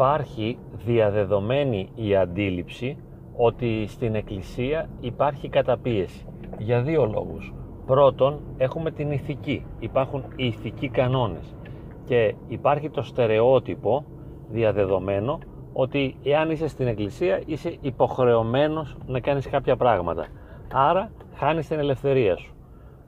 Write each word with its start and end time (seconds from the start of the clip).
υπάρχει 0.00 0.58
διαδεδομένη 0.84 1.88
η 1.94 2.16
αντίληψη 2.16 2.96
ότι 3.36 3.86
στην 3.86 4.14
Εκκλησία 4.14 4.88
υπάρχει 5.00 5.48
καταπίεση 5.48 6.26
για 6.58 6.82
δύο 6.82 7.06
λόγους. 7.06 7.54
Πρώτον, 7.86 8.40
έχουμε 8.56 8.90
την 8.90 9.10
ηθική. 9.10 9.66
Υπάρχουν 9.78 10.24
οι 10.36 10.46
ηθικοί 10.46 10.88
κανόνες 10.88 11.54
και 12.04 12.34
υπάρχει 12.48 12.90
το 12.90 13.02
στερεότυπο 13.02 14.04
διαδεδομένο 14.50 15.38
ότι 15.72 16.16
εάν 16.22 16.50
είσαι 16.50 16.68
στην 16.68 16.86
εκκλησία 16.86 17.42
είσαι 17.46 17.76
υποχρεωμένος 17.80 18.96
να 19.06 19.20
κάνεις 19.20 19.46
κάποια 19.48 19.76
πράγματα. 19.76 20.26
Άρα 20.72 21.10
χάνεις 21.34 21.68
την 21.68 21.78
ελευθερία 21.78 22.36
σου. 22.36 22.54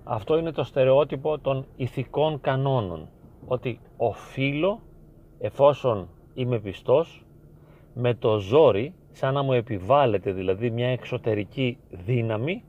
Αυτό 0.05 0.39
είναι 0.39 0.53
το 0.53 0.65
στερεότυπο 0.65 1.39
των 1.39 1.67
ηθικών 1.77 2.41
κανόνων. 2.41 3.09
Ότι 3.47 3.81
οφείλω, 3.97 4.81
εφόσον 5.39 6.09
είμαι 6.35 6.59
πιστός, 6.59 7.25
με 7.95 8.15
το 8.15 8.39
ζόρι, 8.39 8.95
σαν 9.13 9.35
να 9.35 9.43
μου 9.43 9.53
επιβάλλεται 9.53 10.33
δηλαδή 10.33 10.71
μια 10.71 10.89
εξωτερική 10.89 11.79
δύναμη, 11.91 12.65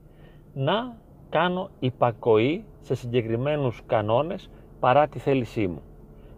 να 0.54 0.98
κάνω 1.30 1.70
υπακοή 1.80 2.64
σε 2.82 2.96
συγκεκριμένους 2.96 3.82
κανόνες 3.86 4.50
παρά 4.80 5.08
τη 5.08 5.20
θέλησή 5.20 5.68
μου. 5.68 5.82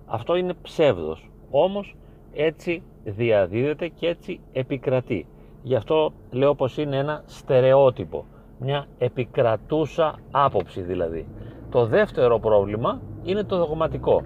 Αυτό 0.05 0.35
είναι 0.35 0.53
ψεύδος, 0.61 1.29
όμως 1.51 1.95
έτσι 2.33 2.83
διαδίδεται 3.03 3.87
και 3.87 4.07
έτσι 4.07 4.39
επικρατεί. 4.53 5.25
Γι' 5.63 5.75
αυτό 5.75 6.13
λέω 6.31 6.55
πως 6.55 6.77
είναι 6.77 6.97
ένα 6.97 7.23
στερεότυπο, 7.25 8.25
μια 8.59 8.85
επικρατούσα 8.97 10.19
άποψη 10.31 10.81
δηλαδή. 10.81 11.27
Το 11.69 11.85
δεύτερο 11.85 12.39
πρόβλημα 12.39 13.01
είναι 13.23 13.43
το 13.43 13.57
δογματικό. 13.57 14.21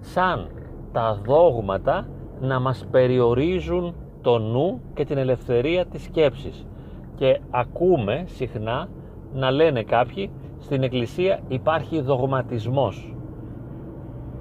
Σαν 0.00 0.48
τα 0.92 1.20
δόγματα 1.24 2.08
να 2.40 2.60
μας 2.60 2.86
περιορίζουν 2.90 3.94
το 4.20 4.38
νου 4.38 4.80
και 4.94 5.04
την 5.04 5.18
ελευθερία 5.18 5.86
της 5.86 6.02
σκέψης. 6.02 6.66
Και 7.14 7.40
ακούμε 7.50 8.24
συχνά 8.26 8.88
να 9.32 9.50
λένε 9.50 9.82
κάποιοι 9.82 10.30
στην 10.58 10.82
εκκλησία 10.82 11.40
υπάρχει 11.48 12.00
δογματισμός 12.00 13.14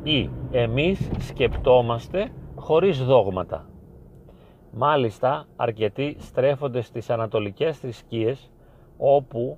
ή 0.04 0.30
εμείς 0.52 1.10
σκεπτόμαστε 1.20 2.32
χωρίς 2.56 3.04
δόγματα. 3.06 3.70
Μάλιστα 4.72 5.46
αρκετοί 5.56 6.16
στρέφονται 6.20 6.82
στις 6.82 7.09
ανατολικές 7.09 7.78
θρησκείες 7.78 8.52
όπου 8.98 9.58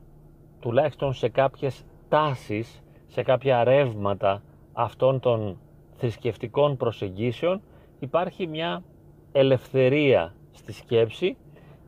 τουλάχιστον 0.59 1.13
σε 1.13 1.29
κάποιες 1.29 1.83
τάσεις, 2.09 2.83
σε 3.07 3.21
κάποια 3.23 3.63
ρεύματα 3.63 4.41
αυτών 4.73 5.19
των 5.19 5.57
θρησκευτικών 5.97 6.77
προσεγγίσεων 6.77 7.61
υπάρχει 7.99 8.47
μια 8.47 8.83
ελευθερία 9.31 10.33
στη 10.51 10.71
σκέψη 10.73 11.37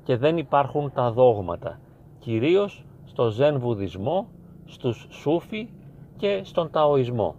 και 0.04 0.18
δεν 0.18 0.38
υπάρχουν 0.38 0.92
τα 0.94 1.12
δόγματα. 1.12 1.80
Κυρίως 2.20 2.86
στο 3.06 3.30
Ζεν 3.30 3.60
Βουδισμό, 3.60 4.28
στους 4.66 5.08
Σούφι 5.10 5.70
και 6.18 6.42
στον 6.44 6.70
Ταοισμό. 6.72 7.36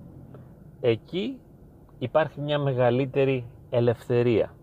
Εκεί 0.80 1.38
υπάρχει 1.98 2.40
μια 2.40 2.58
μεγαλύτερη 2.58 3.44
ελευθερία. 3.70 4.54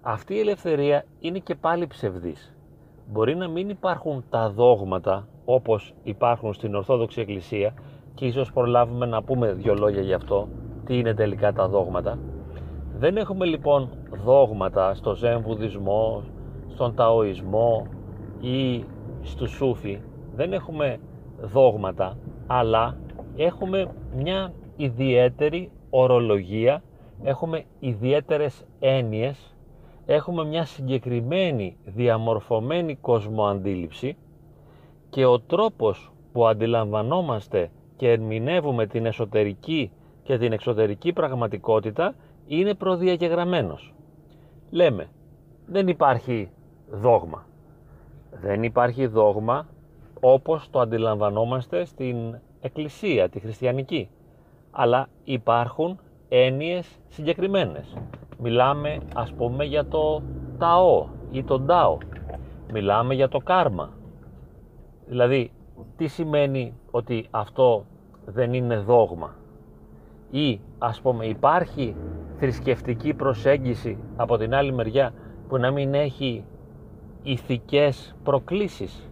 Αυτή 0.00 0.34
η 0.34 0.40
ελευθερία 0.40 1.04
είναι 1.20 1.38
και 1.38 1.54
πάλι 1.54 1.86
ψευδής. 1.86 2.54
Μπορεί 3.10 3.36
να 3.36 3.48
μην 3.48 3.68
υπάρχουν 3.68 4.24
τα 4.30 4.50
δόγματα 4.50 5.28
όπως 5.44 5.94
υπάρχουν 6.02 6.54
στην 6.54 6.74
Ορθόδοξη 6.74 7.20
Εκκλησία 7.20 7.74
και 8.14 8.26
ίσως 8.26 8.52
προλάβουμε 8.52 9.06
να 9.06 9.22
πούμε 9.22 9.52
δύο 9.52 9.74
λόγια 9.74 10.00
γι' 10.02 10.12
αυτό, 10.12 10.48
τι 10.88 10.98
είναι 10.98 11.14
τελικά 11.14 11.52
τα 11.52 11.68
δόγματα. 11.68 12.18
Δεν 12.98 13.16
έχουμε 13.16 13.44
λοιπόν 13.44 13.88
δόγματα 14.24 14.94
στο 14.94 15.14
Ζεν 15.14 15.42
Βουδισμό, 15.42 16.22
στον 16.68 16.94
Ταοισμό 16.94 17.86
ή 18.40 18.84
στο 19.22 19.46
Σούφι. 19.46 20.00
Δεν 20.34 20.52
έχουμε 20.52 20.98
δόγματα, 21.40 22.18
αλλά 22.46 22.96
έχουμε 23.36 23.86
μια 24.16 24.52
ιδιαίτερη 24.76 25.70
ορολογία, 25.90 26.82
έχουμε 27.22 27.64
ιδιαίτερες 27.78 28.64
έννοιες, 28.78 29.56
έχουμε 30.06 30.44
μια 30.44 30.64
συγκεκριμένη 30.64 31.76
διαμορφωμένη 31.84 32.96
κοσμοαντίληψη 32.96 34.16
και 35.10 35.24
ο 35.24 35.40
τρόπος 35.40 36.12
που 36.32 36.46
αντιλαμβανόμαστε 36.46 37.70
και 37.96 38.10
ερμηνεύουμε 38.10 38.86
την 38.86 39.06
εσωτερική 39.06 39.90
και 40.28 40.38
την 40.38 40.52
εξωτερική 40.52 41.12
πραγματικότητα 41.12 42.14
είναι 42.46 42.74
προδιαγεγραμμένος. 42.74 43.94
Λέμε, 44.70 45.08
δεν 45.66 45.88
υπάρχει 45.88 46.50
δόγμα. 46.90 47.46
Δεν 48.40 48.62
υπάρχει 48.62 49.06
δόγμα 49.06 49.66
όπως 50.20 50.70
το 50.70 50.80
αντιλαμβανόμαστε 50.80 51.84
στην 51.84 52.38
εκκλησία, 52.60 53.28
τη 53.28 53.40
χριστιανική. 53.40 54.08
Αλλά 54.70 55.08
υπάρχουν 55.24 55.98
έννοιες 56.28 56.98
συγκεκριμένες. 57.08 57.96
Μιλάμε 58.38 58.98
ας 59.14 59.32
πούμε 59.32 59.64
για 59.64 59.86
το 59.86 60.22
ταό 60.58 61.06
ή 61.30 61.44
τον 61.44 61.66
τάο. 61.66 61.98
Μιλάμε 62.72 63.14
για 63.14 63.28
το 63.28 63.38
κάρμα. 63.38 63.90
Δηλαδή, 65.06 65.50
τι 65.96 66.06
σημαίνει 66.06 66.74
ότι 66.90 67.26
αυτό 67.30 67.84
δεν 68.24 68.52
είναι 68.52 68.78
δόγμα; 68.78 69.34
Ή 70.30 70.60
ας 70.78 71.00
πούμε 71.00 71.26
υπάρχει 71.26 71.96
θρησκευτική 72.38 73.14
προσέγγιση 73.14 73.98
από 74.16 74.36
την 74.36 74.54
άλλη 74.54 74.72
μεριά 74.72 75.12
που 75.48 75.58
να 75.58 75.70
μην 75.70 75.94
έχει 75.94 76.44
ηθικές 77.22 78.16
προκλήσεις; 78.22 79.10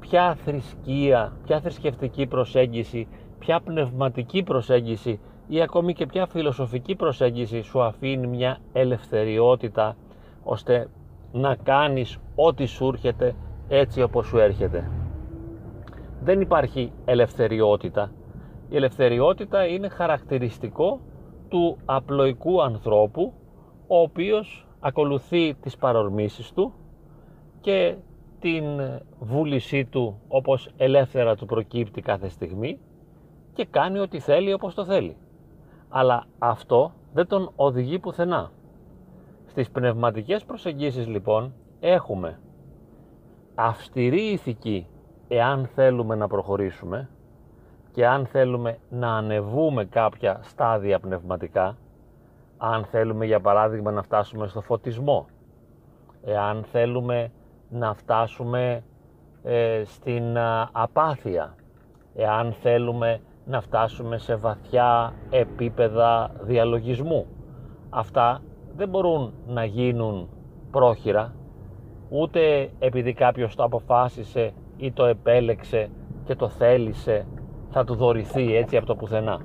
Ποια 0.00 0.34
θρησκεία, 0.34 1.32
ποια 1.44 1.60
θρησκευτική 1.60 2.26
προσέγγιση, 2.26 3.08
ποια 3.38 3.60
πνευματική 3.60 4.42
προσέγγιση 4.42 5.20
ή 5.48 5.62
ακόμη 5.62 5.92
και 5.92 6.06
ποια 6.06 6.26
φιλοσοφική 6.26 6.94
προσέγγιση 6.94 7.60
σου 7.62 7.82
αφήνει 7.82 8.26
μια 8.26 8.58
ελευθεριότητα 8.72 9.96
ώστε 10.42 10.88
να 11.32 11.54
κάνεις 11.54 12.18
ό,τι 12.34 12.66
σου 12.66 12.86
έρχεται 12.88 13.34
έτσι 13.68 14.02
όπως 14.02 14.26
σου 14.26 14.38
έρχεται; 14.38 14.90
Δεν 16.22 16.40
υπάρχει 16.40 16.92
ελευθεριότητα. 17.04 18.10
Η 18.70 18.76
ελευθεριότητα 18.76 19.66
είναι 19.66 19.88
χαρακτηριστικό 19.88 21.00
του 21.48 21.76
απλοϊκού 21.84 22.62
ανθρώπου 22.62 23.32
ο 23.86 24.00
οποίος 24.00 24.66
ακολουθεί 24.80 25.54
τις 25.54 25.76
παρορμήσεις 25.76 26.52
του 26.52 26.72
και 27.60 27.94
την 28.40 28.64
βούλησή 29.18 29.84
του 29.84 30.20
όπως 30.28 30.70
ελεύθερα 30.76 31.36
του 31.36 31.46
προκύπτει 31.46 32.00
κάθε 32.00 32.28
στιγμή 32.28 32.78
και 33.52 33.64
κάνει 33.64 33.98
ό,τι 33.98 34.18
θέλει 34.18 34.52
όπως 34.52 34.74
το 34.74 34.84
θέλει. 34.84 35.16
Αλλά 35.88 36.24
αυτό 36.38 36.92
δεν 37.12 37.26
τον 37.26 37.50
οδηγεί 37.56 37.98
πουθενά. 37.98 38.50
Στις 39.46 39.70
πνευματικές 39.70 40.44
προσεγγίσεις 40.44 41.06
λοιπόν 41.06 41.54
έχουμε 41.80 42.40
αυστηρή 43.54 44.22
ηθική 44.22 44.86
εάν 45.28 45.66
θέλουμε 45.66 46.14
να 46.14 46.26
προχωρήσουμε 46.28 47.08
και 47.92 48.06
αν 48.06 48.26
θέλουμε 48.26 48.78
να 48.90 49.16
ανεβούμε 49.16 49.84
κάποια 49.84 50.40
στάδια 50.42 50.98
πνευματικά, 50.98 51.76
αν 52.58 52.84
θέλουμε 52.84 53.24
για 53.24 53.40
παράδειγμα 53.40 53.90
να 53.90 54.02
φτάσουμε 54.02 54.46
στο 54.46 54.60
φωτισμό, 54.60 55.26
εάν 56.24 56.64
θέλουμε 56.72 57.30
να 57.68 57.94
φτάσουμε 57.94 58.82
ε, 59.42 59.82
στην 59.84 60.38
απάθεια, 60.72 61.54
εάν 62.14 62.52
θέλουμε 62.52 63.20
να 63.44 63.60
φτάσουμε 63.60 64.18
σε 64.18 64.34
βαθιά 64.34 65.12
επίπεδα 65.30 66.30
διαλογισμού. 66.40 67.26
Αυτά 67.90 68.42
δεν 68.76 68.88
μπορούν 68.88 69.32
να 69.46 69.64
γίνουν 69.64 70.28
πρόχειρα, 70.70 71.34
ούτε 72.08 72.70
επειδή 72.78 73.12
κάποιος 73.12 73.54
το 73.54 73.62
αποφάσισε 73.64 74.52
ή 74.76 74.92
το 74.92 75.04
επέλεξε 75.04 75.90
και 76.24 76.34
το 76.34 76.48
θέλησε 76.48 77.26
θα 77.70 77.84
του 77.84 77.94
δωρηθεί 77.94 78.56
έτσι 78.56 78.76
από 78.76 78.86
το 78.86 78.94
πουθενά. 78.94 79.40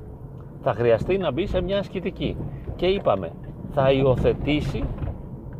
Θα 0.61 0.73
χρειαστεί 0.73 1.17
να 1.17 1.31
μπει 1.31 1.45
σε 1.45 1.61
μια 1.61 1.79
ασκητική 1.79 2.37
και 2.75 2.85
είπαμε 2.85 3.31
θα 3.71 3.91
υιοθετήσει 3.91 4.83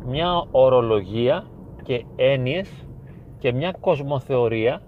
μια 0.06 0.44
ορολογία 0.50 1.44
και 1.82 2.04
έννοιες 2.16 2.86
και 3.38 3.52
μια 3.52 3.74
κοσμοθεωρία 3.80 4.80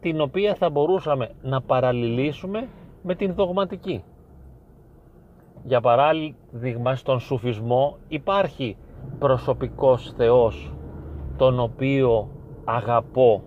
την 0.00 0.20
οποία 0.20 0.54
θα 0.54 0.70
μπορούσαμε 0.70 1.30
να 1.42 1.60
παραλληλήσουμε 1.60 2.68
με 3.02 3.14
την 3.14 3.34
δογματική. 3.34 4.02
Για 5.64 5.80
παράδειγμα 5.80 6.94
στον 6.94 7.20
σουφισμό 7.20 7.96
υπάρχει 8.08 8.76
προσωπικός 9.18 10.12
Θεός 10.16 10.72
τον 11.36 11.60
οποίο 11.60 12.28
αγαπώ 12.64 13.42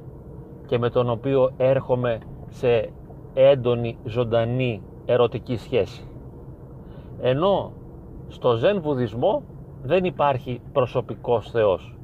και 0.65 0.77
με 0.77 0.89
τον 0.89 1.09
οποίο 1.09 1.51
έρχομαι 1.57 2.19
σε 2.49 2.89
έντονη 3.33 3.97
ζωντανή 4.03 4.81
ερωτική 5.05 5.55
σχέση. 5.55 6.07
Ενώ 7.21 7.71
Στο 8.27 8.55
Ζεν 8.55 8.81
Βουδισμό 8.81 9.43
δεν 9.83 10.05
υπάρχει 10.05 10.61
προσωπικός 10.73 11.51
Θεός. 11.51 11.95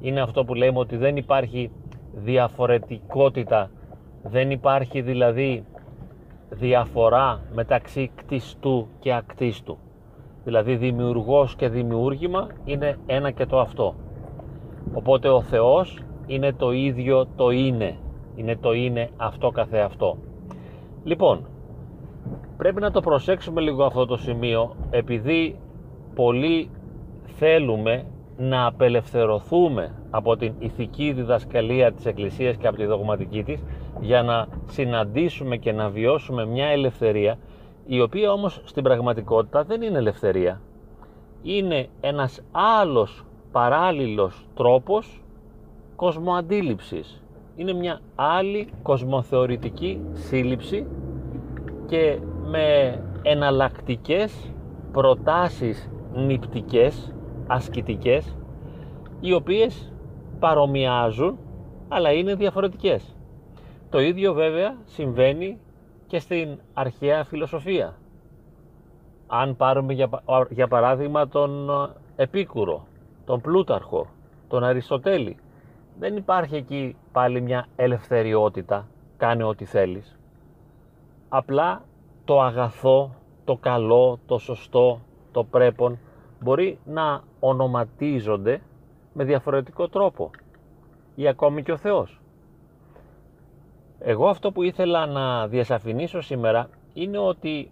Είναι 0.00 0.20
αυτό 0.20 0.44
που 0.44 0.54
λέμε 0.54 0.78
ότι 0.78 0.96
δεν 0.96 1.16
υπάρχει 1.16 1.70
διαφορετικότητα, 2.12 3.70
δεν 4.22 4.50
υπάρχει 4.50 5.00
δηλαδή 5.00 5.64
διαφορά 6.50 7.40
μεταξύ 7.54 8.10
κτιστού 8.14 8.86
και 8.98 9.12
ακτίστου. 9.12 9.78
Δηλαδή 10.44 10.76
δημιουργός 10.76 11.56
και 11.56 11.68
δημιούργημα 11.68 12.46
είναι 12.64 12.98
ένα 13.06 13.30
και 13.30 13.46
το 13.46 13.60
αυτό. 13.60 13.94
Οπότε 14.92 15.28
ο 15.28 15.40
Θεός 15.40 15.98
είναι 16.26 16.52
το 16.52 16.72
ίδιο 16.72 17.26
το 17.36 17.50
είναι. 17.50 17.96
Είναι 18.34 18.56
το 18.56 18.72
είναι 18.72 19.10
αυτό 19.16 19.50
καθεαυτό. 19.50 20.16
Λοιπόν, 21.04 21.46
πρέπει 22.56 22.80
να 22.80 22.90
το 22.90 23.00
προσέξουμε 23.00 23.60
λίγο 23.60 23.84
αυτό 23.84 24.06
το 24.06 24.16
σημείο 24.16 24.74
επειδή 24.90 25.58
πολλοί 26.14 26.70
θέλουμε 27.24 28.04
να 28.36 28.66
απελευθερωθούμε 28.66 29.94
από 30.10 30.36
την 30.36 30.54
ηθική 30.58 31.12
διδασκαλία 31.12 31.92
της 31.92 32.06
Εκκλησίας 32.06 32.56
και 32.56 32.66
από 32.66 32.76
τη 32.76 32.84
δογματική 32.84 33.42
της 33.42 33.62
για 34.00 34.22
να 34.22 34.46
συναντήσουμε 34.66 35.56
και 35.56 35.72
να 35.72 35.88
βιώσουμε 35.88 36.46
μια 36.46 36.66
ελευθερία 36.66 37.38
η 37.86 38.00
οποία 38.00 38.32
όμως 38.32 38.60
στην 38.64 38.82
πραγματικότητα 38.82 39.64
δεν 39.64 39.82
είναι 39.82 39.98
ελευθερία. 39.98 40.60
Είναι 41.42 41.88
ένας 42.00 42.42
άλλος 42.52 43.24
παράλληλος 43.52 44.46
τρόπος 44.54 45.22
κοσμοαντίληψης. 45.96 47.22
Είναι 47.60 47.72
μια 47.72 48.00
άλλη 48.14 48.68
κοσμοθεωρητική 48.82 50.00
σύλληψη 50.12 50.86
και 51.86 52.18
με 52.44 52.98
εναλλακτικές 53.22 54.52
προτάσεις 54.92 55.90
νηπτικές, 56.14 57.14
ασκητικές, 57.46 58.36
οι 59.20 59.32
οποίες 59.32 59.92
παρομοιάζουν 60.38 61.38
αλλά 61.88 62.12
είναι 62.12 62.34
διαφορετικές. 62.34 63.16
Το 63.90 64.00
ίδιο 64.00 64.32
βέβαια 64.32 64.76
συμβαίνει 64.84 65.58
και 66.06 66.18
στην 66.18 66.58
αρχαία 66.74 67.24
φιλοσοφία. 67.24 67.96
Αν 69.26 69.56
πάρουμε 69.56 69.92
για, 69.92 70.08
για 70.50 70.68
παράδειγμα 70.68 71.28
τον 71.28 71.70
ε, 71.70 72.22
Επίκουρο, 72.22 72.86
τον 73.24 73.40
Πλούταρχο, 73.40 74.06
τον 74.48 74.64
Αριστοτέλη, 74.64 75.36
δεν 76.00 76.16
υπάρχει 76.16 76.56
εκεί 76.56 76.96
πάλι 77.12 77.40
μια 77.40 77.66
ελευθεριότητα, 77.76 78.88
κάνε 79.16 79.44
ό,τι 79.44 79.64
θέλεις. 79.64 80.18
Απλά 81.28 81.82
το 82.24 82.40
αγαθό, 82.40 83.14
το 83.44 83.56
καλό, 83.56 84.18
το 84.26 84.38
σωστό, 84.38 85.00
το 85.32 85.44
πρέπον 85.44 85.98
μπορεί 86.40 86.78
να 86.84 87.22
ονοματίζονται 87.40 88.60
με 89.12 89.24
διαφορετικό 89.24 89.88
τρόπο 89.88 90.30
ή 91.14 91.28
ακόμη 91.28 91.62
και 91.62 91.72
ο 91.72 91.76
Θεός. 91.76 92.20
Εγώ 93.98 94.28
αυτό 94.28 94.52
που 94.52 94.62
ήθελα 94.62 95.06
να 95.06 95.46
διασαφηνίσω 95.48 96.20
σήμερα 96.20 96.68
είναι 96.94 97.18
ότι 97.18 97.70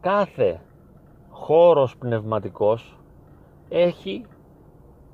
κάθε 0.00 0.60
χώρος 1.30 1.96
πνευματικός 1.96 2.98
έχει 3.68 4.26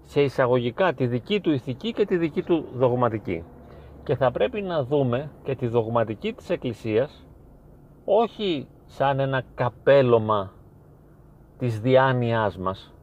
σε 0.08 0.20
εισαγωγικά 0.22 0.92
τη 0.92 1.06
δική 1.06 1.40
του 1.40 1.50
ηθική 1.50 1.92
και 1.92 2.04
τη 2.06 2.16
δική 2.16 2.42
του 2.42 2.64
δογματική. 2.74 3.44
Και 4.04 4.16
θα 4.16 4.30
πρέπει 4.30 4.62
να 4.62 4.84
δούμε 4.84 5.30
και 5.44 5.54
τη 5.54 5.66
δογματική 5.66 6.32
της 6.32 6.50
Εκκλησίας 6.50 7.26
όχι 8.04 8.66
σαν 8.86 9.20
ένα 9.20 9.42
καπέλωμα 9.54 10.52
της 11.58 11.80
διάνοιάς 11.80 12.58
μας. 12.58 12.94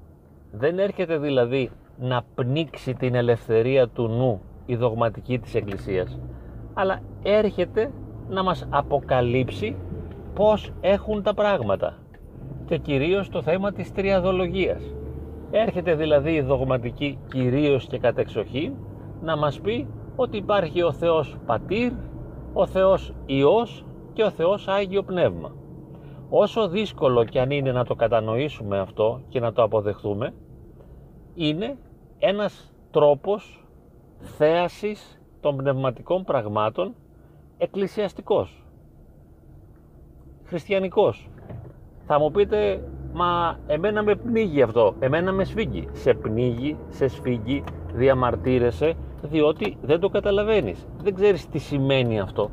Δεν 0.52 0.80
έρχεται 0.80 1.18
δηλαδή 1.18 1.72
να 2.00 2.24
πνίξει 2.36 2.94
την 2.94 3.16
ελευθερία 3.16 3.88
του 3.88 4.08
νου 4.08 4.42
η 4.66 4.76
δογματική 4.76 5.40
της 5.40 5.56
Εκκλησίας 5.56 6.20
αλλά 6.74 7.02
έρχεται 7.24 7.92
να 8.30 8.44
μας 8.44 8.68
αποκαλύψει 8.70 9.76
πώς 10.34 10.72
έχουν 10.82 11.24
τα 11.24 11.34
πράγματα 11.34 11.98
και 12.66 12.78
κυρίως 12.78 13.30
το 13.30 13.42
θέμα 13.42 13.72
της 13.72 13.92
τριαδολογίας. 13.92 14.96
Έρχεται 15.52 15.96
δηλαδή 15.96 16.34
η 16.34 16.42
δογματική 16.42 17.20
κυρίως 17.28 17.88
και 17.88 18.00
κατεξοχή 18.00 18.76
να 19.22 19.38
μας 19.38 19.60
πει 19.60 19.88
ότι 20.16 20.38
υπάρχει 20.38 20.82
ο 20.82 20.92
Θεός 20.92 21.38
Πατήρ, 21.46 21.92
ο 22.54 22.66
Θεός 22.66 23.14
Υιός 23.26 23.86
και 24.14 24.24
ο 24.24 24.30
Θεός 24.30 24.68
Άγιο 24.68 25.04
Πνεύμα. 25.04 25.56
Όσο 26.30 26.68
δύσκολο 26.68 27.24
και 27.24 27.40
αν 27.40 27.52
είναι 27.52 27.72
να 27.72 27.86
το 27.86 27.96
κατανοήσουμε 27.96 28.80
αυτό 28.80 29.22
και 29.30 29.40
να 29.40 29.54
το 29.54 29.64
αποδεχτούμε, 29.64 30.34
είναι 31.34 31.78
ένας 32.20 32.74
τρόπος 32.92 33.66
θέασης 34.20 35.22
των 35.42 35.58
πνευματικών 35.58 36.24
πραγμάτων 36.24 36.94
εκκλησιαστικός, 37.58 38.66
χριστιανικός. 40.44 41.30
Θα 42.06 42.20
μου 42.20 42.32
πείτε, 42.32 42.84
μα 43.16 43.58
εμένα 43.68 44.04
με 44.04 44.16
πνίγει 44.16 44.62
αυτό, 44.62 44.94
εμένα 45.00 45.32
με 45.32 45.44
σφίγγει. 45.44 45.88
Σε 45.92 46.14
πνίγει, 46.14 46.78
σε 46.90 47.08
σφίγγει, 47.08 47.64
διαμαρτύρεσαι, 47.94 48.94
διότι 49.22 49.78
δεν 49.82 50.00
το 50.00 50.10
καταλαβαίνεις. 50.10 50.88
Δεν 51.04 51.16
ξέρεις 51.16 51.50
τι 51.50 51.58
σημαίνει 51.58 52.20
αυτό. 52.20 52.50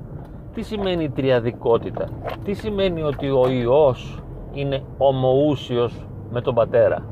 Τι 0.55 0.62
σημαίνει 0.62 1.11
τριαδικότητα. 1.11 2.09
Τι 2.44 2.53
σημαίνει 2.53 3.03
ότι 3.03 3.31
ο 3.31 3.49
Υιός 3.49 4.23
είναι 4.53 4.82
ομοούσιος 4.99 6.06
με 6.31 6.41
τον 6.41 6.55
Πατέρα. 6.55 7.05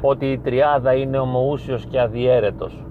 Ότι 0.00 0.26
η 0.26 0.38
τριάδα 0.38 0.94
είναι 0.94 1.18
ομοούσιος 1.18 1.86
και 1.86 2.00
αδιέρετος 2.00 2.86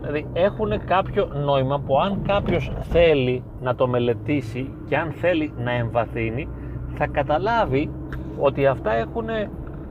Δηλαδή 0.00 0.26
έχουν 0.32 0.84
κάποιο 0.84 1.28
νόημα 1.44 1.80
που 1.86 2.00
αν 2.00 2.22
κάποιος 2.26 2.72
θέλει 2.80 3.42
να 3.60 3.74
το 3.74 3.88
μελετήσει 3.88 4.74
και 4.88 4.96
αν 4.96 5.12
θέλει 5.12 5.52
να 5.56 5.72
εμβαθύνει 5.72 6.48
θα 6.96 7.06
καταλάβει 7.06 7.90
ότι 8.38 8.66
αυτά 8.66 8.92
έχουν 8.92 9.26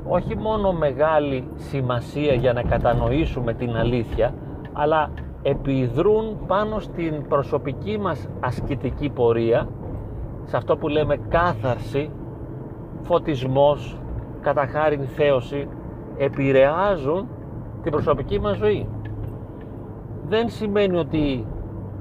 όχι 0.08 0.38
μόνο 0.38 0.74
μεγάλη 0.74 1.48
σημασία 1.56 2.34
για 2.34 2.54
να 2.54 2.62
κατανοήσουμε 2.62 3.54
την 3.54 3.76
αλήθεια 3.76 4.34
αλλά 4.74 5.10
επιδρούν 5.42 6.38
πάνω 6.48 6.80
στην 6.80 7.28
προσωπική 7.28 7.98
μας 7.98 8.28
ασκητική 8.40 9.10
πορεία 9.10 9.68
σε 10.44 10.58
αυτό 10.58 10.78
που 10.78 10.88
λέμε 10.88 11.18
κάθαρση, 11.30 12.10
φωτισμός, 13.02 13.98
καταχάριν 14.42 15.02
θέωση 15.02 15.68
επηρεάζουν 16.18 17.28
την 17.84 17.92
προσωπική 17.92 18.40
μας 18.40 18.58
ζωή. 18.58 18.88
Δεν 20.28 20.50
σημαίνει 20.50 20.98
ότι 20.98 21.46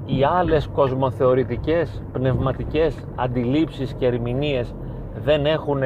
οι 0.05 0.23
άλλες 0.23 0.67
κοσμοθεωρητικές 0.67 2.03
πνευματικές 2.11 3.07
αντιλήψεις 3.15 3.93
και 3.93 4.05
ερμηνείες 4.05 4.75
δεν 5.25 5.45
έχουν 5.45 5.81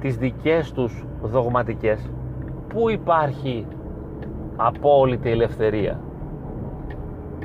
τις 0.00 0.16
δικές 0.16 0.72
τους 0.72 1.04
δογματικές 1.22 2.10
πού 2.68 2.90
υπάρχει 2.90 3.66
απόλυτη 4.56 5.30
ελευθερία; 5.30 6.00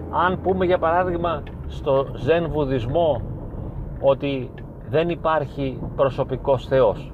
Αν 0.09 0.41
πούμε 0.41 0.65
για 0.65 0.77
παράδειγμα 0.77 1.43
στο 1.67 2.05
ζεν 2.15 2.49
βουδισμό 2.49 3.21
ότι 3.99 4.49
δεν 4.89 5.09
υπάρχει 5.09 5.79
προσωπικός 5.95 6.67
Θεός 6.67 7.11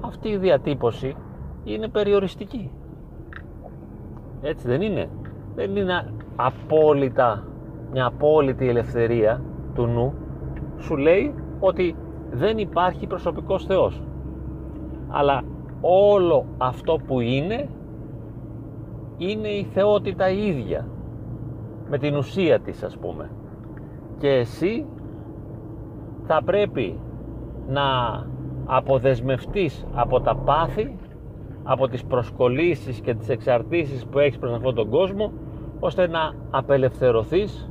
αυτή 0.00 0.28
η 0.28 0.36
διατύπωση 0.36 1.16
είναι 1.64 1.88
περιοριστική. 1.88 2.70
Έτσι 4.42 4.68
δεν 4.68 4.80
είναι; 4.82 5.08
Δεν 5.54 5.76
είναι 5.76 6.12
απόλυτα 6.36 7.44
μια 7.92 8.06
απόλυτη 8.06 8.68
ελευθερία 8.68 9.42
του 9.74 9.86
νου. 9.86 10.14
Σου 10.78 10.96
λέει 10.96 11.34
ότι 11.60 11.96
δεν 12.34 12.58
υπάρχει 12.58 13.06
προσωπικός 13.06 13.64
Θεός. 13.64 14.02
Αλλά 15.08 15.42
όλο 15.80 16.44
αυτό 16.58 16.98
που 17.06 17.20
είναι 17.20 17.68
είναι 19.16 19.48
η 19.48 19.64
θεότητα 19.64 20.30
ίδια. 20.30 20.88
Με 21.90 21.98
την 21.98 22.16
ουσία 22.16 22.60
της 22.60 22.82
ας 22.82 22.96
πούμε. 22.96 23.30
Και 24.18 24.28
εσύ 24.28 24.86
θα 26.26 26.42
πρέπει 26.44 26.98
να 27.68 27.82
αποδεσμευτείς 28.66 29.86
από 29.94 30.20
τα 30.20 30.36
πάθη 30.36 30.96
από 31.62 31.88
τις 31.88 32.04
προσκολήσεις 32.04 33.00
και 33.00 33.14
τις 33.14 33.28
εξαρτήσεις 33.28 34.06
που 34.06 34.18
έχεις 34.18 34.38
προς 34.38 34.52
αυτόν 34.52 34.74
τον 34.74 34.90
κόσμο 34.90 35.32
ώστε 35.80 36.08
να 36.08 36.34
απελευθερωθείς 36.50 37.70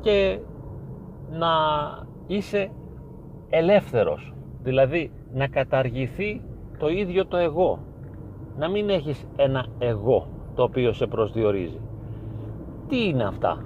και 0.00 0.38
να 1.30 1.48
είσαι 2.26 2.70
ελεύθερος 3.56 4.34
δηλαδή 4.62 5.10
να 5.32 5.46
καταργηθεί 5.46 6.42
το 6.78 6.88
ίδιο 6.88 7.26
το 7.26 7.36
εγώ 7.36 7.78
να 8.56 8.68
μην 8.68 8.88
έχεις 8.90 9.26
ένα 9.36 9.66
εγώ 9.78 10.26
το 10.54 10.62
οποίο 10.62 10.92
σε 10.92 11.06
προσδιορίζει 11.06 11.80
τι 12.88 13.08
είναι 13.08 13.24
αυτά; 13.24 13.64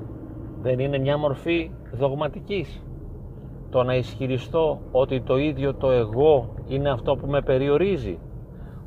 Δεν 0.62 0.78
είναι 0.78 0.99
μια 0.99 1.18
μορφή 1.18 1.71
δογματικής; 1.92 2.83
Το 3.71 3.83
να 3.83 3.95
ισχυριστώ 3.95 4.80
ότι 4.92 5.21
το 5.21 5.37
ίδιο 5.37 5.75
το 5.75 5.90
εγώ 5.90 6.49
είναι 6.68 6.90
αυτό 6.90 7.16
που 7.16 7.26
με 7.26 7.42
περιορίζει, 7.42 8.18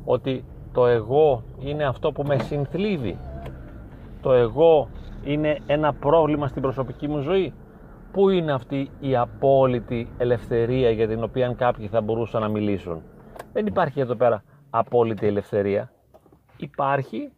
ότι 0.04 0.44
το 0.72 0.86
εγώ 0.86 1.42
είναι 1.58 1.84
αυτό 1.84 2.12
που 2.12 2.22
με 2.22 2.38
συνθλίβει, 2.38 3.18
το 4.22 4.32
εγώ 4.32 4.88
είναι 5.24 5.58
ένα 5.66 5.92
πρόβλημα 5.92 6.48
στην 6.48 6.62
προσωπική 6.62 7.08
μου 7.08 7.20
ζωή; 7.20 7.52
Πού 8.12 8.28
είναι 8.28 8.52
αυτή 8.52 8.90
η 9.00 9.16
απόλυτη 9.16 10.08
ελευθερία 10.18 10.90
για 10.90 11.08
την 11.08 11.22
οποία 11.22 11.54
κάποιοι 11.54 11.88
θα 11.88 12.00
μπορούσαν 12.00 12.40
να 12.40 12.48
μιλήσουν; 12.48 13.02
Δεν 13.52 13.66
υπάρχει 13.66 14.00
εδώ 14.00 14.14
πέρα 14.14 14.44
απόλυτη 14.70 15.26
ελευθερία. 15.26 15.92
Υπάρχει 16.56 17.32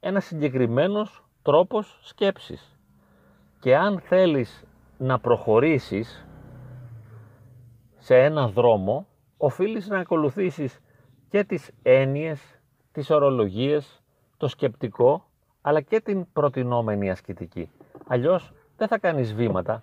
ένας 0.00 0.24
συγκεκριμένος 0.24 1.24
τρόπος 1.42 1.98
σκέψης. 2.02 2.78
Και 3.60 3.76
αν 3.76 4.00
θέλεις 4.00 4.64
να 4.98 5.18
προχωρήσεις 5.18 6.26
σε 7.98 8.16
ένα 8.16 8.48
δρόμο, 8.48 9.06
οφείλεις 9.36 9.88
να 9.88 9.98
ακολουθήσεις 9.98 10.80
και 11.28 11.44
τις 11.44 11.70
έννοιες, 11.82 12.60
τις 12.92 13.10
ορολογίες, 13.10 14.02
το 14.36 14.48
σκεπτικό, 14.48 15.24
αλλά 15.60 15.80
και 15.80 16.00
την 16.00 16.26
προτινόμενη 16.32 17.10
ασκητική. 17.10 17.70
Αλλιώς 18.06 18.52
δεν 18.76 18.88
θα 18.88 18.98
κάνεις 18.98 19.34
βήματα. 19.34 19.82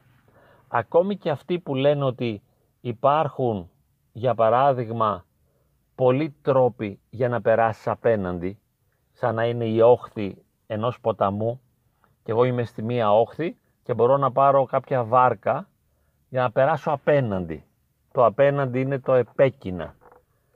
Ακόμη 0.74 1.18
και 1.18 1.30
αυτοί 1.30 1.60
που 1.60 1.76
λένε 1.76 2.04
ότι 2.04 2.42
υπάρχουν, 2.82 3.70
για 4.12 4.36
παράδειγμα, 4.36 5.26
πολλοί 5.96 6.36
τρόποι 6.42 7.00
για 7.10 7.30
να 7.30 7.42
περάσεις 7.42 7.88
απέναντι, 7.88 8.60
σαν 9.12 9.36
να 9.36 9.46
είναι 9.46 9.66
η 9.66 9.82
όχθη 9.82 10.38
ενός 10.68 11.00
ποταμού 11.00 11.62
και 12.24 12.32
εγώ 12.32 12.44
είμαι 12.44 12.64
στη 12.64 12.84
μία 12.84 13.12
όχθη 13.14 13.58
και 13.84 13.94
μπορώ 13.94 14.18
να 14.18 14.32
πάρω 14.32 14.66
κάποια 14.66 15.04
βάρκα 15.04 15.68
για 16.30 16.42
να 16.42 16.52
περάσω 16.52 16.92
απέναντι. 16.92 17.64
Το 18.12 18.26
απέναντι 18.26 18.82
είναι 18.82 19.00
το 19.00 19.14
επέκεινα. 19.14 19.96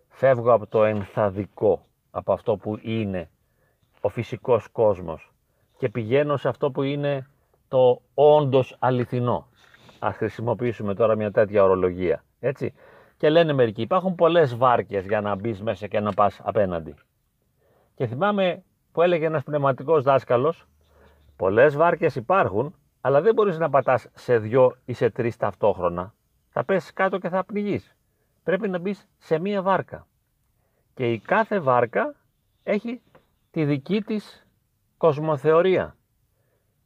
Φεύγω 0.10 0.54
από 0.54 0.68
το 0.68 0.84
ενθαδικό, 0.84 1.86
από 2.12 2.34
αυτό 2.34 2.58
που 2.58 2.80
είναι 2.82 3.30
ο 4.02 4.10
φυσικός 4.10 4.68
κόσμος 4.68 5.32
και 5.78 5.90
πηγαίνω 5.90 6.38
σε 6.38 6.48
αυτό 6.48 6.72
που 6.72 6.82
είναι 6.84 7.28
το 7.68 8.02
όντως 8.14 8.76
αληθινό. 8.80 9.48
Ας 10.00 10.16
χρησιμοποιήσουμε 10.16 10.94
τώρα 10.94 11.16
μια 11.16 11.32
τέτοια 11.32 11.64
ορολογία, 11.64 12.24
έτσι. 12.40 12.74
Και 13.18 13.30
λένε 13.30 13.54
μερικοί, 13.54 13.82
υπάρχουν 13.82 14.16
πολλές 14.16 14.56
βάρκες 14.56 15.06
για 15.06 15.22
να 15.22 15.36
μπεις 15.36 15.62
μέσα 15.62 15.88
και 15.88 16.00
να 16.00 16.14
πας 16.14 16.40
απέναντι. 16.44 16.96
Και 17.96 18.06
θυμάμαι 18.08 18.64
που 18.92 19.02
έλεγε 19.02 19.26
ένας 19.26 19.44
πνευματικός 19.44 20.04
δάσκαλος, 20.04 20.68
πολλές 21.36 21.76
βάρκες 21.76 22.16
υπάρχουν, 22.16 22.76
αλλά 23.02 23.22
δεν 23.22 23.34
μπορείς 23.34 23.58
να 23.58 23.70
πατάς 23.70 24.08
σε 24.14 24.38
δυο 24.38 24.76
ή 24.86 24.94
σε 24.94 25.10
τρεις 25.10 25.38
ταυτόχρονα. 25.38 26.14
Θα 26.50 26.64
πέσει 26.64 26.94
κάτω 26.94 27.18
και 27.18 27.30
θα 27.30 27.44
πνιγείς. 27.44 27.96
Πρέπει 28.44 28.70
να 28.70 28.80
μπεις 28.80 29.08
σε 29.18 29.40
μία 29.40 29.62
βάρκα. 29.62 30.08
Και 30.94 31.12
η 31.12 31.20
κάθε 31.20 31.60
βάρκα 31.60 32.16
έχει 32.64 33.02
τη 33.52 33.66
δική 33.66 34.02
της 34.02 34.48
κοσμοθεωρία. 34.98 35.96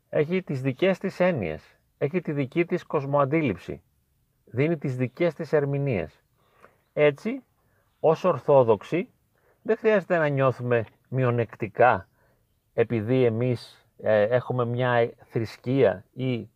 Έχει 0.10 0.44
τις 0.44 0.62
δικές 0.62 0.98
της 0.98 1.20
έννοιες. 1.20 1.79
Έχει 2.02 2.22
τη 2.22 2.32
δική 2.32 2.66
της 2.66 2.84
κοσμοαντίληψη. 2.84 3.82
Δίνει 4.46 4.78
τις 4.78 4.96
δικές 4.96 5.34
της 5.34 5.54
ερμηνείες. 5.54 6.24
Έτσι, 6.94 7.44
ως 8.00 8.24
Ορθόδοξοι, 8.24 9.10
δεν 9.62 9.78
χρειάζεται 9.78 10.18
να 10.18 10.28
νιώθουμε 10.28 10.86
μειονεκτικά 11.10 12.08
επειδή 12.74 13.24
εμείς 13.24 13.88
ε, 13.98 14.22
έχουμε 14.22 14.66
μια 14.66 15.14
θρησκεία 15.24 16.06
ή 16.14 16.50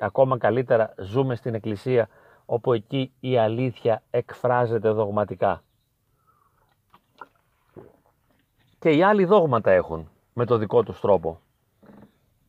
ακόμα 0.00 0.38
καλύτερα 0.38 0.94
ζούμε 0.98 1.34
στην 1.34 1.54
Εκκλησία 1.54 2.08
όπου 2.46 2.72
εκεί 2.72 3.12
η 3.20 3.38
αλήθεια 3.38 4.02
εκφράζεται 4.10 4.90
δογματικά. 4.90 5.62
Και 8.78 8.90
οι 8.90 9.02
άλλοι 9.02 9.24
δόγματα 9.24 9.70
έχουν 9.70 10.08
με 10.32 10.44
το 10.44 10.58
δικό 10.58 10.82
τους 10.82 11.00
τρόπο. 11.00 11.40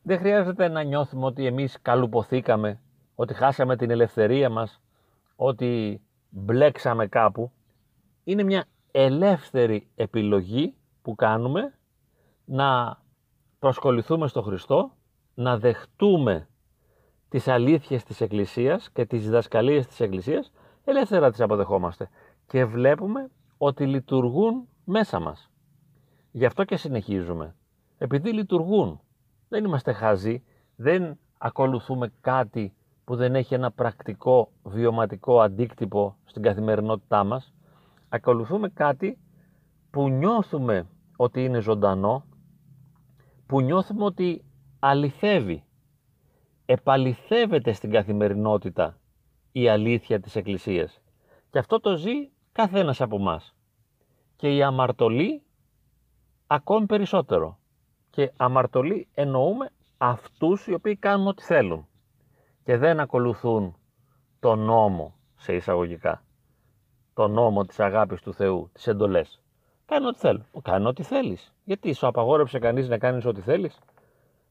Δεν 0.08 0.18
χρειάζεται 0.18 0.68
να 0.68 0.82
νιώθουμε 0.82 1.26
ότι 1.26 1.46
εμείς 1.46 1.78
καλουποθήκαμε, 1.82 2.80
ότι 3.14 3.34
χάσαμε 3.34 3.76
την 3.76 3.90
ελευθερία 3.90 4.50
μας, 4.50 4.80
ότι 5.36 6.00
μπλέξαμε 6.28 7.06
κάπου. 7.06 7.52
Είναι 8.24 8.42
μια 8.42 8.64
ελεύθερη 8.90 9.88
επιλογή 9.94 10.74
που 11.02 11.14
κάνουμε 11.14 11.74
να 12.44 12.98
προσκοληθούμε 13.58 14.28
στο 14.28 14.42
Χριστό, 14.42 14.90
να 15.34 15.58
δεχτούμε 15.58 16.48
τις 17.28 17.48
αλήθειες 17.48 18.04
της 18.04 18.20
Εκκλησίας 18.20 18.90
και 18.90 19.06
τις 19.06 19.22
διδασκαλίες 19.22 19.86
της 19.86 20.00
Εκκλησίας, 20.00 20.52
ελεύθερα 20.84 21.30
τις 21.30 21.40
αποδεχόμαστε 21.40 22.08
και 22.46 22.64
βλέπουμε 22.64 23.30
ότι 23.58 23.86
λειτουργούν 23.86 24.68
μέσα 24.84 25.20
μας. 25.20 25.50
Γι' 26.30 26.46
αυτό 26.46 26.64
και 26.64 26.76
συνεχίζουμε. 26.76 27.54
Επειδή 27.98 28.32
λειτουργούν. 28.32 29.00
Δεν 29.48 29.64
είμαστε 29.64 29.92
χαζοί, 29.92 30.42
δεν 30.76 31.18
ακολουθούμε 31.38 32.12
κάτι 32.20 32.74
που 33.04 33.16
δεν 33.16 33.34
έχει 33.34 33.54
ένα 33.54 33.70
πρακτικό 33.70 34.50
βιωματικό 34.62 35.40
αντίκτυπο 35.40 36.16
στην 36.24 36.42
καθημερινότητά 36.42 37.24
μας. 37.24 37.54
Ακολουθούμε 38.08 38.68
κάτι 38.68 39.18
που 39.90 40.08
νιώθουμε 40.08 40.86
ότι 41.16 41.44
είναι 41.44 41.58
ζωντανό, 41.60 42.24
που 43.46 43.60
νιώθουμε 43.60 44.04
ότι 44.04 44.44
αληθεύει, 44.78 45.64
επαληθεύεται 46.66 47.72
στην 47.72 47.90
καθημερινότητα 47.90 48.98
η 49.52 49.68
αλήθεια 49.68 50.20
της 50.20 50.36
Εκκλησίας. 50.36 51.00
Και 51.50 51.58
αυτό 51.58 51.80
το 51.80 51.96
ζει 51.96 52.28
κάθε 52.52 52.78
ένας 52.78 53.00
από 53.00 53.16
εμά. 53.16 53.40
Και 54.36 54.54
η 54.56 54.62
αμαρτωλή 54.62 55.42
ακόμη 56.46 56.86
περισσότερο. 56.86 57.58
Και 58.16 58.32
αμαρτωλή 58.36 59.08
εννοούμε 59.14 59.70
αυτούς 59.98 60.66
οι 60.66 60.74
οποίοι 60.74 60.96
κάνουν 60.96 61.26
ό,τι 61.26 61.42
θέλουν 61.42 61.86
και 62.64 62.76
δεν 62.76 63.00
ακολουθούν 63.00 63.76
τον 64.40 64.58
νόμο 64.58 65.14
σε 65.36 65.54
εισαγωγικά. 65.54 66.22
Το 67.14 67.28
νόμο 67.28 67.64
της 67.64 67.80
αγάπης 67.80 68.22
του 68.22 68.32
Θεού, 68.34 68.70
τις 68.72 68.86
εντολές. 68.86 69.42
Κάνω 69.86 70.08
ό,τι 70.08 70.18
θέλω. 70.18 70.44
Κάνω 70.62 70.88
ό,τι 70.88 71.02
θέλεις. 71.02 71.54
Γιατί 71.64 71.92
σου 71.92 72.06
απαγόρεψε 72.06 72.58
κανείς 72.58 72.88
να 72.88 72.98
κάνεις 72.98 73.24
ό,τι 73.24 73.40
θέλεις; 73.40 73.78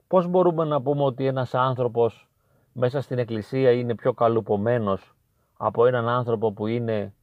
Πώς 0.07 0.27
μπορούμε 0.27 0.65
να 0.65 0.81
πούμε 0.81 1.03
ότι 1.03 1.25
ένας 1.25 1.53
άνθρωπος 1.53 2.29
μέσα 2.73 3.01
στην 3.01 3.17
εκκλησία 3.17 3.71
είναι 3.71 3.95
πιο 3.95 4.13
καλουπωμένος 4.13 5.15
από 5.57 5.85
έναν 5.85 6.09
άνθρωπο 6.09 6.51
που 6.51 6.67
είναι 6.67 7.13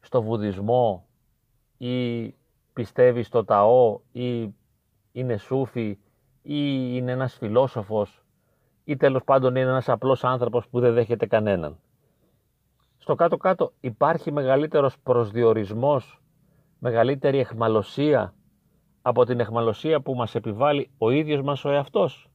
στο 0.00 0.22
βουδισμό 0.22 1.06
ή 1.78 2.26
πιστεύει 2.72 3.22
στο 3.22 3.44
ταό 3.44 4.00
ή 4.12 4.54
είναι 5.16 5.36
σούφι 5.36 5.98
ή 6.42 6.88
είναι 6.92 7.12
ένας 7.12 7.34
φιλόσοφος 7.34 8.24
ή 8.84 8.96
τέλος 8.96 9.24
πάντων 9.24 9.50
είναι 9.56 9.70
ένας 9.70 9.88
απλός 9.88 10.24
άνθρωπος 10.24 10.68
που 10.68 10.80
δεν 10.80 10.94
δέχεται 10.94 11.26
κανέναν. 11.26 11.78
Στο 12.98 13.14
κάτω-κάτω 13.14 13.72
υπάρχει 13.80 14.32
μεγαλύτερος 14.32 14.98
προσδιορισμός, 14.98 16.22
μεγαλύτερη 16.78 17.38
εχμαλωσία 17.38 18.34
από 19.02 19.24
την 19.24 19.40
εχμαλωσία 19.40 20.00
που 20.00 20.14
μας 20.14 20.34
επιβάλλει 20.34 20.90
ο 20.98 21.10
ίδιος 21.10 21.42
μας 21.42 21.64
ο 21.64 21.70
εαυτός. 21.70 22.30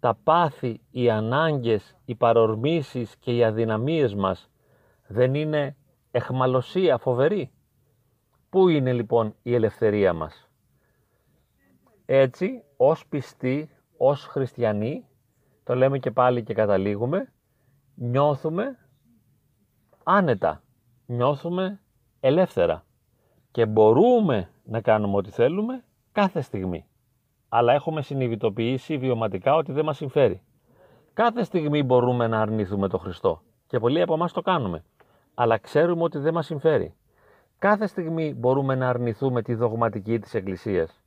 Τα 0.00 0.18
πάθη, 0.24 0.80
οι 0.90 1.10
ανάγκες, 1.10 1.96
οι 2.04 2.14
παρορμήσεις 2.14 3.16
και 3.16 3.36
οι 3.36 3.44
αδυναμίες 3.44 4.14
μας 4.14 4.50
δεν 5.06 5.34
είναι 5.34 5.76
εχμαλωσία 6.10 6.98
φοβερή. 6.98 7.50
Πού 8.48 8.68
είναι 8.68 8.92
λοιπόν 8.92 9.34
η 9.42 9.54
ελευθερία 9.54 10.12
μας; 10.12 10.48
Έτσι, 12.06 12.64
ως 12.76 13.06
πιστοί, 13.06 13.70
ως 13.96 14.24
χριστιανοί, 14.24 15.06
το 15.64 15.74
λέμε 15.74 15.98
και 15.98 16.10
πάλι 16.10 16.42
και 16.42 16.54
καταλήγουμε, 16.54 17.32
νιώθουμε 17.94 18.78
άνετα, 20.02 20.62
νιώθουμε 21.06 21.80
ελεύθερα 22.20 22.84
και 23.50 23.66
μπορούμε 23.66 24.50
να 24.64 24.80
κάνουμε 24.80 25.16
ό,τι 25.16 25.30
θέλουμε 25.30 25.84
κάθε 26.12 26.40
στιγμή. 26.40 26.86
Αλλά 27.48 27.72
έχουμε 27.72 28.02
συνειδητοποιήσει 28.02 28.98
βιωματικά 28.98 29.54
ότι 29.54 29.72
δεν 29.72 29.84
μας 29.84 29.96
συμφέρει. 29.96 30.42
Κάθε 31.12 31.44
στιγμή 31.44 31.82
μπορούμε 31.82 32.26
να 32.26 32.40
αρνηθούμε 32.40 32.88
το 32.88 32.98
Χριστό 32.98 33.42
και 33.66 33.78
πολλοί 33.78 34.02
από 34.02 34.14
εμάς 34.14 34.32
το 34.32 34.40
κάνουμε. 34.40 34.84
Αλλά 35.34 35.58
ξέρουμε 35.58 36.02
ότι 36.02 36.18
δεν 36.18 36.34
μας 36.34 36.46
συμφέρει. 36.46 36.94
Κάθε 37.58 37.86
στιγμή 37.86 38.34
μπορούμε 38.34 38.74
να 38.74 38.88
αρνηθούμε 38.88 39.42
τη 39.42 39.54
δογματική 39.54 40.18
της 40.18 40.34
Εκκλησίας 40.34 41.03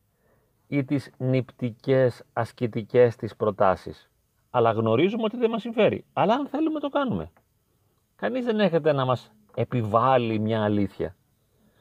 ή 0.67 0.83
τις 0.83 1.12
νηπτικές 1.17 2.24
ασκητικές 2.33 3.15
της 3.15 3.36
προτάσεις. 3.36 4.09
Αλλά 4.50 4.71
γνωρίζουμε 4.71 5.24
ότι 5.24 5.38
δεν 5.38 5.50
μας 5.50 5.62
συμφέρει. 5.62 6.05
Αλλά 6.13 6.33
αν 6.33 6.47
θέλουμε 6.47 6.79
το 6.79 6.89
κάνουμε. 6.89 7.31
Κανείς 8.15 8.45
δεν 8.45 8.59
έχετε 8.59 8.91
να 8.91 9.05
μας 9.05 9.31
επιβάλλει 9.55 10.39
μια 10.39 10.63
αλήθεια. 10.63 11.15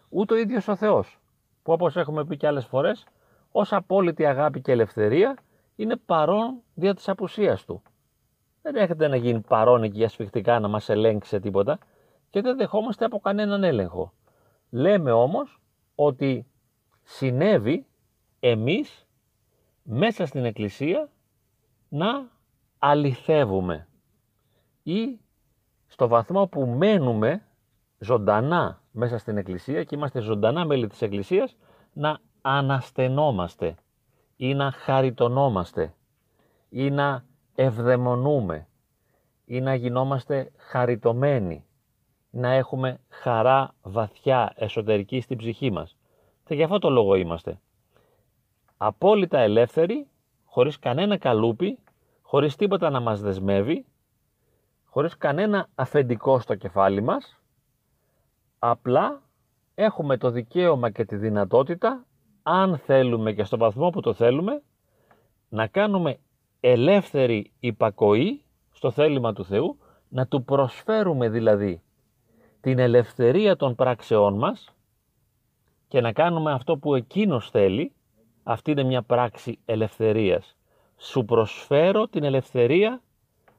Ούτε 0.08 0.34
ο 0.34 0.36
ίδιος 0.36 0.68
ο 0.68 0.76
Θεός, 0.76 1.18
που 1.62 1.72
όπως 1.72 1.96
έχουμε 1.96 2.24
πει 2.24 2.36
και 2.36 2.46
άλλες 2.46 2.66
φορές, 2.66 3.06
ως 3.52 3.72
απόλυτη 3.72 4.26
αγάπη 4.26 4.60
και 4.60 4.72
ελευθερία, 4.72 5.36
είναι 5.76 5.96
παρόν 5.96 6.62
δια 6.74 6.94
της 6.94 7.08
απουσίας 7.08 7.64
Του. 7.64 7.82
Δεν 8.62 8.76
έρχεται 8.76 9.08
να 9.08 9.16
γίνει 9.16 9.40
παρόν 9.40 9.82
εκεί 9.82 10.04
ασφιχτικά 10.04 10.60
να 10.60 10.68
μας 10.68 10.88
ελέγξει 10.88 11.28
σε 11.28 11.40
τίποτα 11.40 11.78
και 12.30 12.40
δεν 12.40 12.56
δεχόμαστε 12.56 13.04
από 13.04 13.18
κανέναν 13.18 13.64
έλεγχο. 13.64 14.12
Λέμε 14.70 15.12
όμως 15.12 15.60
ότι 15.94 16.46
συνέβη 17.02 17.86
εμείς 18.50 19.06
μέσα 19.82 20.26
στην 20.26 20.44
Εκκλησία 20.44 21.10
να 21.88 22.30
αληθεύουμε 22.78 23.88
ή 24.82 25.18
στο 25.86 26.08
βαθμό 26.08 26.46
που 26.46 26.66
μένουμε 26.66 27.42
ζωντανά 27.98 28.82
μέσα 28.90 29.18
στην 29.18 29.36
Εκκλησία 29.36 29.84
και 29.84 29.94
είμαστε 29.94 30.20
ζωντανά 30.20 30.64
μέλη 30.64 30.86
της 30.86 31.02
Εκκλησίας 31.02 31.56
να 31.92 32.18
αναστενόμαστε 32.42 33.74
ή 34.36 34.54
να 34.54 34.70
χαριτωνόμαστε 34.70 35.94
ή 36.68 36.90
να 36.90 37.24
ευδαιμονούμε 37.54 38.68
ή 39.44 39.60
να 39.60 39.74
γινόμαστε 39.74 40.52
χαριτωμένοι, 40.56 41.64
να 42.30 42.52
έχουμε 42.52 43.00
χαρά 43.08 43.74
βαθιά 43.82 44.52
εσωτερική 44.56 45.20
στην 45.20 45.36
ψυχή 45.36 45.70
μας. 45.70 45.96
Και 46.44 46.54
γι' 46.54 46.62
αυτό 46.62 46.78
το 46.78 46.90
λόγο 46.90 47.14
είμαστε. 47.14 47.60
Απόλυτα 48.76 49.38
ελεύθεροι, 49.38 50.06
χωρίς 50.44 50.78
κανένα 50.78 51.16
καλούπι, 51.16 51.78
χωρίς 52.22 52.56
τίποτα 52.56 52.90
να 52.90 53.00
μας 53.00 53.20
δεσμεύει, 53.20 53.84
χωρίς 54.84 55.16
κανένα 55.16 55.68
αφεντικό 55.74 56.38
στο 56.38 56.54
κεφάλι 56.54 57.00
μας, 57.00 57.40
απλά 58.58 59.22
έχουμε 59.74 60.16
το 60.16 60.30
δικαίωμα 60.30 60.90
και 60.90 61.04
τη 61.04 61.16
δυνατότητα, 61.16 62.04
αν 62.42 62.78
θέλουμε 62.78 63.32
και 63.32 63.44
στο 63.44 63.56
βαθμό 63.56 63.90
που 63.90 64.00
το 64.00 64.12
θέλουμε, 64.12 64.62
να 65.48 65.66
κάνουμε 65.66 66.18
ελεύθερη 66.60 67.52
υπακοή 67.60 68.44
στο 68.72 68.90
θέλημα 68.90 69.32
του 69.32 69.44
Θεού, 69.44 69.78
να 70.08 70.26
του 70.26 70.44
προσφέρουμε 70.44 71.28
δηλαδή 71.28 71.82
την 72.60 72.78
ελευθερία 72.78 73.56
των 73.56 73.74
πράξεών 73.74 74.38
μας 74.38 74.74
και 75.88 76.00
να 76.00 76.12
κάνουμε 76.12 76.52
αυτό 76.52 76.76
που 76.78 76.94
εκείνος 76.94 77.50
θέλει, 77.50 77.95
αυτή 78.48 78.70
είναι 78.70 78.82
μια 78.82 79.02
πράξη 79.02 79.58
ελευθερίας. 79.64 80.56
Σου 80.96 81.24
προσφέρω 81.24 82.08
την 82.08 82.24
ελευθερία 82.24 83.02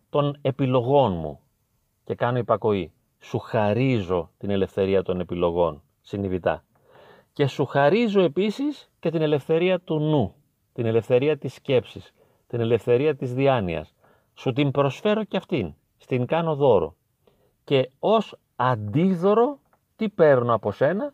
των 0.10 0.38
επιλογών 0.42 1.12
μου 1.12 1.40
και 2.04 2.16
κάνω 2.16 2.38
υπακοή. 2.38 2.92
Σου 3.20 3.40
χαρίζω 3.40 4.30
την 4.38 4.50
ελευθερία 4.50 5.04
των 5.04 5.20
επιλογών, 5.20 5.82
συνειδητά. 6.02 6.64
Και 7.34 7.48
σου 7.48 7.66
χαρίζω 7.66 8.22
επίσης 8.22 8.92
και 9.00 9.10
την 9.10 9.22
ελευθερία 9.22 9.80
του 9.80 10.00
νου, 10.00 10.36
την 10.74 10.86
ελευθερία 10.86 11.38
της 11.38 11.54
σκέψης, 11.54 12.14
την 12.48 12.60
ελευθερία 12.60 13.16
της 13.16 13.34
διάνοιας. 13.34 13.94
Σου 14.34 14.54
την 14.54 14.72
προσφέρω 14.72 15.24
και 15.24 15.38
αυτήν, 15.38 15.74
στην 15.98 16.26
κάνω 16.26 16.56
δώρο. 16.56 16.96
Και 17.64 17.90
ως 18.00 18.36
αντίδωρο 18.56 19.60
τι 19.96 20.10
παίρνω 20.10 20.54
από 20.54 20.72
σένα, 20.72 21.14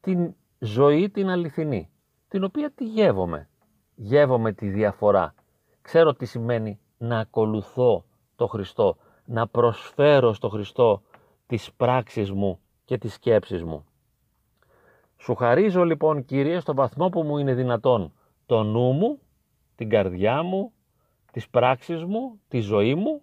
την 0.00 0.34
ζωή 0.58 1.10
την 1.10 1.30
αληθινή, 1.30 1.90
την 2.28 2.44
οποία 2.44 2.70
τη 2.70 2.84
γεύομαι. 2.84 3.48
Γεύομαι 3.94 4.52
τη 4.52 4.68
διαφορά. 4.68 5.34
Ξέρω 5.82 6.14
τι 6.14 6.26
σημαίνει 6.26 6.80
να 6.98 7.18
ακολουθώ 7.18 8.04
το 8.36 8.46
Χριστό, 8.46 8.96
να 9.24 9.46
προσφέρω 9.48 10.32
στο 10.32 10.48
Χριστό 10.48 11.02
τις 11.46 11.72
πράξεις 11.72 12.32
μου 12.32 12.60
και 12.84 12.98
τις 12.98 13.12
σκέψεις 13.12 13.64
μου. 13.64 13.84
Σου 15.16 15.34
χαρίζω 15.34 15.84
λοιπόν 15.84 16.24
Κύριε 16.24 16.60
στο 16.60 16.74
βαθμό 16.74 17.08
που 17.08 17.22
μου 17.22 17.38
είναι 17.38 17.54
δυνατόν 17.54 18.12
το 18.46 18.62
νου 18.62 18.92
μου, 18.92 19.20
την 19.74 19.88
καρδιά 19.88 20.42
μου, 20.42 20.72
τις 21.32 21.48
πράξεις 21.48 22.04
μου, 22.04 22.40
τη 22.48 22.60
ζωή 22.60 22.94
μου 22.94 23.22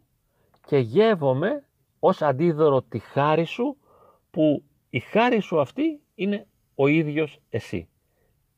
και 0.65 0.77
γεύομαι 0.77 1.65
ως 1.99 2.21
αντίδωρο 2.21 2.81
τη 2.81 2.99
χάρη 2.99 3.43
σου 3.43 3.77
που 4.31 4.63
η 4.89 4.99
χάρη 4.99 5.39
σου 5.39 5.59
αυτή 5.59 6.01
είναι 6.15 6.47
ο 6.75 6.87
ίδιος 6.87 7.39
εσύ. 7.49 7.89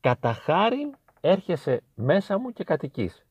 Κατά 0.00 0.32
χάρη 0.32 0.90
έρχεσαι 1.20 1.82
μέσα 1.94 2.38
μου 2.38 2.50
και 2.50 2.64
κατοικείς 2.64 3.26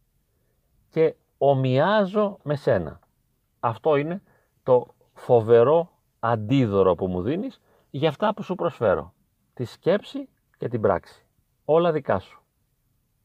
και 0.90 1.16
ομοιάζω 1.38 2.38
με 2.44 2.56
σένα. 2.56 3.00
Αυτό 3.60 3.96
είναι 3.96 4.22
το 4.64 4.88
φοβερό 5.14 5.92
αντίδωρο 6.20 6.96
που 6.96 7.08
μου 7.08 7.22
δίνεις 7.22 7.62
για 7.90 8.10
αυτά 8.10 8.34
που 8.34 8.44
σου 8.44 8.56
προσφέρω. 8.56 9.14
Τη 9.54 9.66
σκέψη 9.66 10.30
και 10.58 10.68
την 10.68 10.82
πράξη. 10.82 11.26
Όλα 11.66 11.92
δικά 11.92 12.20
σου. 12.20 12.42